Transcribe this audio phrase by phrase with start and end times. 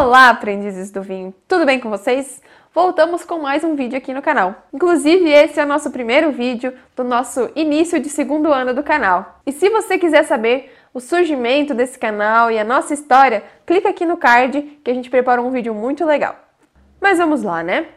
[0.00, 1.34] Olá, aprendizes do vinho!
[1.46, 2.40] Tudo bem com vocês?
[2.74, 4.54] Voltamos com mais um vídeo aqui no canal.
[4.72, 9.40] Inclusive, esse é o nosso primeiro vídeo do nosso início de segundo ano do canal.
[9.44, 14.06] E se você quiser saber o surgimento desse canal e a nossa história, clica aqui
[14.06, 16.34] no card que a gente preparou um vídeo muito legal.
[16.98, 17.88] Mas vamos lá, né?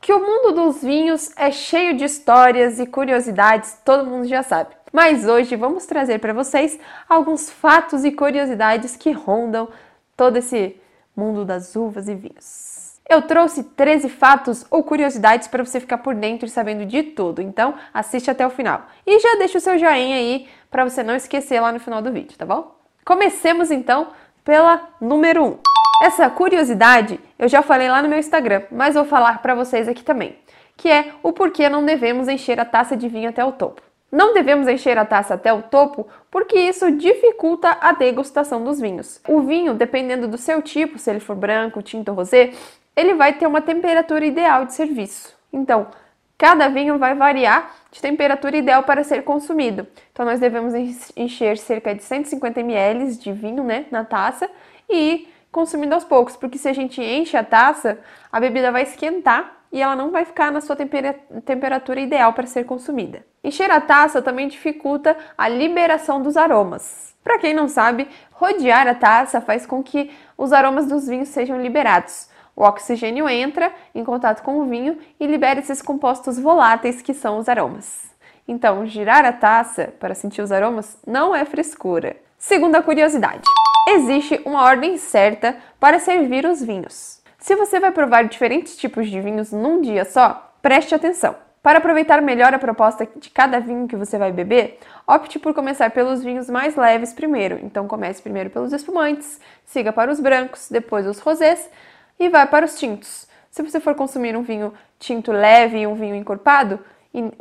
[0.00, 4.70] Que o mundo dos vinhos é cheio de histórias e curiosidades, todo mundo já sabe.
[4.92, 6.78] Mas hoje vamos trazer para vocês
[7.08, 9.68] alguns fatos e curiosidades que rondam
[10.16, 10.79] todo esse
[11.20, 12.98] mundo das uvas e vinhos.
[13.08, 17.42] Eu trouxe 13 fatos ou curiosidades para você ficar por dentro e sabendo de tudo,
[17.42, 18.86] então assiste até o final.
[19.06, 22.12] E já deixa o seu joinha aí para você não esquecer lá no final do
[22.12, 22.74] vídeo, tá bom?
[23.04, 24.08] Comecemos então
[24.44, 25.58] pela número 1.
[26.04, 30.02] Essa curiosidade eu já falei lá no meu Instagram, mas vou falar para vocês aqui
[30.02, 30.38] também,
[30.76, 33.82] que é o porquê não devemos encher a taça de vinho até o topo.
[34.10, 39.20] Não devemos encher a taça até o topo porque isso dificulta a degustação dos vinhos.
[39.28, 42.52] O vinho, dependendo do seu tipo, se ele for branco, tinto ou rosé,
[42.96, 45.34] ele vai ter uma temperatura ideal de serviço.
[45.52, 45.88] Então,
[46.36, 49.86] cada vinho vai variar de temperatura ideal para ser consumido.
[50.12, 50.74] Então, nós devemos
[51.16, 54.50] encher cerca de 150 ml de vinho né, na taça
[54.88, 57.98] e ir consumindo aos poucos, porque se a gente enche a taça,
[58.30, 62.64] a bebida vai esquentar e ela não vai ficar na sua temperatura ideal para ser
[62.64, 63.24] consumida.
[63.42, 67.14] Encher a taça também dificulta a liberação dos aromas.
[67.22, 71.60] Para quem não sabe, rodear a taça faz com que os aromas dos vinhos sejam
[71.60, 72.28] liberados.
[72.56, 77.38] O oxigênio entra em contato com o vinho e libera esses compostos voláteis que são
[77.38, 78.10] os aromas.
[78.48, 82.16] Então, girar a taça para sentir os aromas não é frescura.
[82.36, 83.44] Segunda curiosidade:
[83.88, 87.19] existe uma ordem certa para servir os vinhos.
[87.40, 91.34] Se você vai provar diferentes tipos de vinhos num dia só, preste atenção.
[91.62, 95.90] Para aproveitar melhor a proposta de cada vinho que você vai beber, opte por começar
[95.90, 97.58] pelos vinhos mais leves primeiro.
[97.62, 101.70] Então comece primeiro pelos espumantes, siga para os brancos, depois os rosés
[102.18, 103.26] e vá para os tintos.
[103.50, 106.78] Se você for consumir um vinho tinto leve e um vinho encorpado,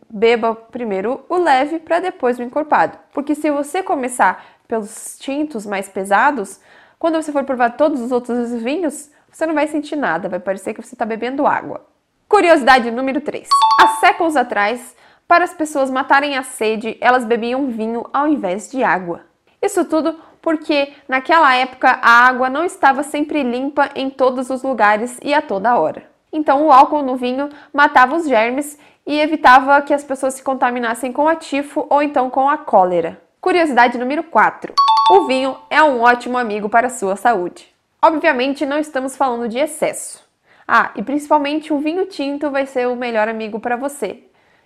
[0.09, 2.97] beba primeiro o leve para depois o encorpado.
[3.13, 6.59] Porque se você começar pelos tintos mais pesados,
[6.97, 10.73] quando você for provar todos os outros vinhos, você não vai sentir nada, vai parecer
[10.73, 11.85] que você está bebendo água.
[12.28, 13.47] Curiosidade número 3.
[13.81, 14.95] Há séculos atrás,
[15.28, 19.22] para as pessoas matarem a sede, elas bebiam vinho ao invés de água.
[19.62, 25.19] Isso tudo porque naquela época a água não estava sempre limpa em todos os lugares
[25.22, 26.03] e a toda hora.
[26.31, 31.12] Então o álcool no vinho matava os germes e evitava que as pessoas se contaminassem
[31.12, 33.19] com a tifo ou então com a cólera.
[33.41, 34.73] Curiosidade número 4.
[35.12, 37.73] O vinho é um ótimo amigo para a sua saúde.
[38.01, 40.23] Obviamente, não estamos falando de excesso.
[40.65, 44.23] Ah, e principalmente o vinho tinto vai ser o melhor amigo para você.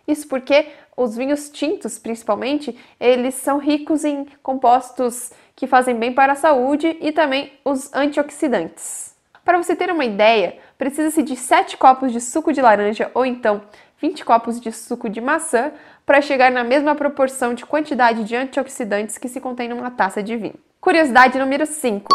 [0.07, 6.33] Isso porque os vinhos tintos, principalmente, eles são ricos em compostos que fazem bem para
[6.33, 9.15] a saúde e também os antioxidantes.
[9.43, 13.63] Para você ter uma ideia, precisa-se de 7 copos de suco de laranja ou então
[13.99, 15.71] 20 copos de suco de maçã
[16.05, 20.35] para chegar na mesma proporção de quantidade de antioxidantes que se contém numa taça de
[20.37, 20.59] vinho.
[20.79, 22.07] Curiosidade número 5.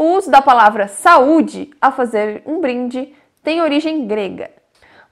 [0.00, 4.48] O uso da palavra saúde a fazer um brinde tem origem grega.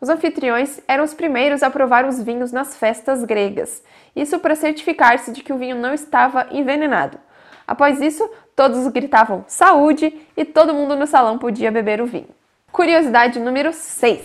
[0.00, 3.82] Os anfitriões eram os primeiros a provar os vinhos nas festas gregas,
[4.14, 7.19] isso para certificar-se de que o vinho não estava envenenado.
[7.66, 12.28] Após isso, todos gritavam saúde e todo mundo no salão podia beber o vinho.
[12.70, 14.22] Curiosidade número 6: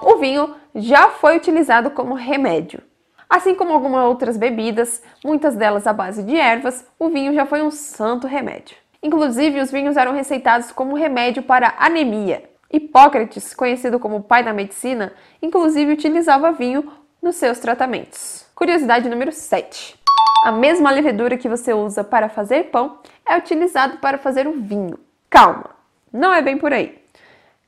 [0.00, 2.80] o vinho já foi utilizado como remédio.
[3.28, 7.62] Assim como algumas outras bebidas, muitas delas à base de ervas, o vinho já foi
[7.62, 8.76] um santo remédio.
[9.02, 12.42] Inclusive, os vinhos eram receitados como remédio para anemia.
[12.70, 16.92] Hipócrates, conhecido como pai da medicina, inclusive utilizava vinho
[17.22, 18.46] nos seus tratamentos.
[18.54, 19.96] Curiosidade número 7.
[20.44, 24.98] A mesma levedura que você usa para fazer pão é utilizada para fazer o vinho.
[25.30, 25.70] Calma,
[26.12, 26.98] não é bem por aí.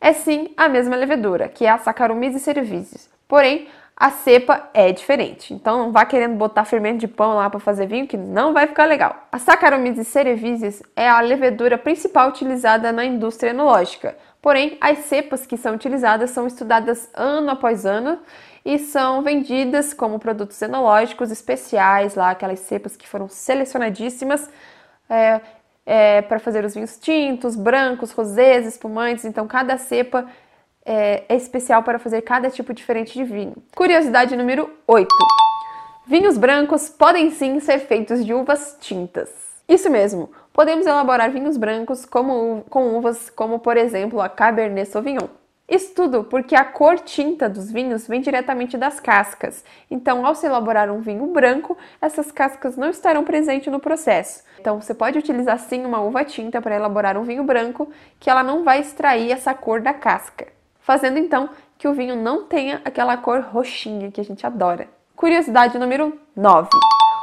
[0.01, 3.03] É sim a mesma levedura, que é a Saccharomyces cerevisiae.
[3.29, 3.69] Porém,
[4.01, 5.53] a cepa é diferente.
[5.53, 8.67] Então não vá querendo botar fermento de pão lá para fazer vinho que não vai
[8.67, 9.15] ficar legal.
[9.31, 14.17] A Saccharomyces cerevisiae é a levedura principal utilizada na indústria enológica.
[14.41, 18.19] Porém, as cepas que são utilizadas são estudadas ano após ano
[18.65, 24.49] e são vendidas como produtos enológicos especiais, lá aquelas cepas que foram selecionadíssimas
[25.11, 25.43] é,
[25.85, 29.27] é, para fazer os vinhos tintos, brancos, rosés, espumantes.
[29.27, 30.27] Então, cada cepa
[30.85, 33.57] é, é especial para fazer cada tipo diferente de vinho.
[33.75, 35.09] Curiosidade número 8.
[36.07, 39.29] Vinhos brancos podem sim ser feitos de uvas tintas.
[39.69, 45.29] Isso mesmo, podemos elaborar vinhos brancos como, com uvas como, por exemplo, a Cabernet Sauvignon.
[45.71, 49.65] Isso tudo porque a cor tinta dos vinhos vem diretamente das cascas.
[49.89, 54.43] Então, ao se elaborar um vinho branco, essas cascas não estarão presentes no processo.
[54.59, 57.89] Então, você pode utilizar sim uma uva tinta para elaborar um vinho branco,
[58.19, 60.49] que ela não vai extrair essa cor da casca,
[60.81, 64.89] fazendo então que o vinho não tenha aquela cor roxinha que a gente adora.
[65.17, 66.69] Curiosidade número 9.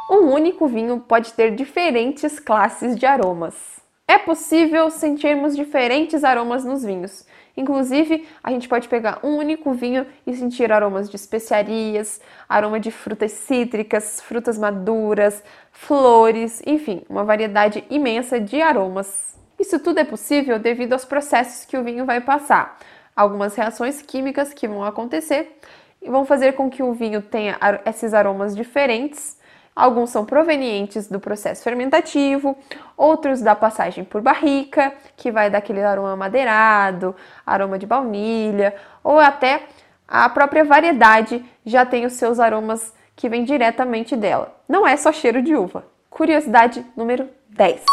[0.09, 3.77] Um único vinho pode ter diferentes classes de aromas.
[4.07, 7.25] É possível sentirmos diferentes aromas nos vinhos.
[7.57, 12.89] Inclusive, a gente pode pegar um único vinho e sentir aromas de especiarias, aroma de
[12.89, 19.37] frutas cítricas, frutas maduras, flores, enfim, uma variedade imensa de aromas.
[19.59, 22.77] Isso tudo é possível devido aos processos que o vinho vai passar.
[23.17, 25.59] Algumas reações químicas que vão acontecer
[26.01, 29.37] e vão fazer com que o vinho tenha esses aromas diferentes
[29.77, 32.57] Alguns são provenientes do processo fermentativo,
[32.97, 37.15] outros da passagem por barrica, que vai dar aquele aroma madeirado,
[37.45, 38.73] aroma de baunilha,
[39.03, 39.67] ou até
[40.07, 44.51] a própria variedade já tem os seus aromas que vêm diretamente dela.
[44.67, 45.85] Não é só cheiro de uva.
[46.09, 47.83] Curiosidade número 10.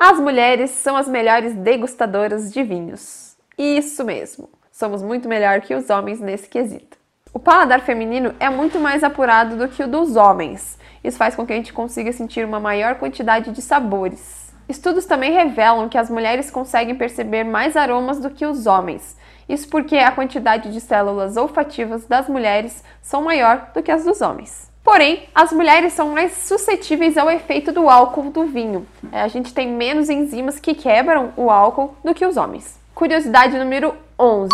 [0.00, 3.29] As mulheres são as melhores degustadoras de vinhos.
[3.62, 4.48] Isso mesmo.
[4.72, 6.96] Somos muito melhor que os homens nesse quesito.
[7.30, 10.78] O paladar feminino é muito mais apurado do que o dos homens.
[11.04, 14.50] Isso faz com que a gente consiga sentir uma maior quantidade de sabores.
[14.66, 19.14] Estudos também revelam que as mulheres conseguem perceber mais aromas do que os homens.
[19.46, 24.22] Isso porque a quantidade de células olfativas das mulheres são maior do que as dos
[24.22, 24.72] homens.
[24.82, 28.86] Porém, as mulheres são mais suscetíveis ao efeito do álcool do vinho.
[29.12, 32.80] É, a gente tem menos enzimas que quebram o álcool do que os homens.
[33.00, 34.50] Curiosidade número 11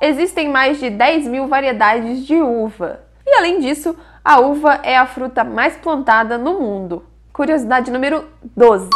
[0.00, 3.00] existem mais de 10 mil variedades de uva.
[3.26, 7.04] E além disso, a uva é a fruta mais plantada no mundo.
[7.32, 8.24] Curiosidade número
[8.56, 8.88] 12.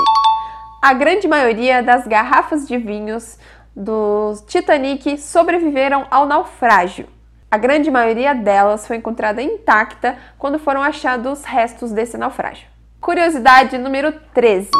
[0.80, 3.36] A grande maioria das garrafas de vinhos
[3.74, 7.08] do Titanic sobreviveram ao naufrágio.
[7.50, 12.68] A grande maioria delas foi encontrada intacta quando foram achados os restos desse naufrágio.
[13.00, 14.70] Curiosidade número 13.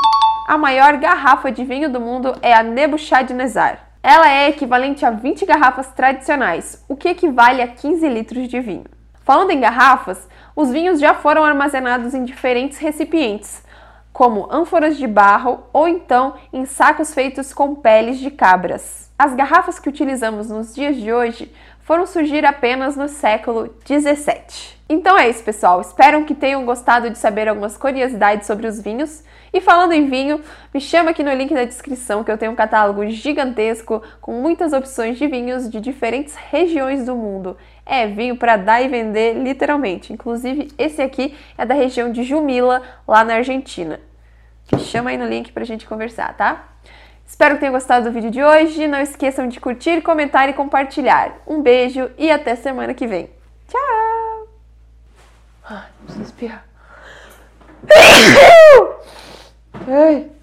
[0.51, 3.87] A maior garrafa de vinho do mundo é a Nebuchadnezzar.
[4.03, 8.87] Ela é equivalente a 20 garrafas tradicionais, o que equivale a 15 litros de vinho.
[9.23, 13.63] Falando em garrafas, os vinhos já foram armazenados em diferentes recipientes,
[14.13, 19.09] como ânforas de barro ou então em sacos feitos com peles de cabras.
[19.17, 24.80] As garrafas que utilizamos nos dias de hoje foram surgir apenas no século 17.
[24.93, 25.81] Então é isso, pessoal.
[25.81, 29.23] Espero que tenham gostado de saber algumas curiosidades sobre os vinhos.
[29.53, 30.41] E falando em vinho,
[30.75, 34.73] me chama aqui no link da descrição que eu tenho um catálogo gigantesco com muitas
[34.73, 37.57] opções de vinhos de diferentes regiões do mundo.
[37.87, 40.13] É vinho para dar e vender literalmente.
[40.13, 44.01] Inclusive, esse aqui é da região de Jumila, lá na Argentina.
[44.73, 46.65] Me chama aí no link pra gente conversar, tá?
[47.25, 48.89] Espero que tenham gostado do vídeo de hoje.
[48.89, 51.37] Não esqueçam de curtir, comentar e compartilhar.
[51.47, 53.40] Um beijo e até semana que vem
[56.11, 56.65] preciso espirrar.
[59.89, 60.31] Ai.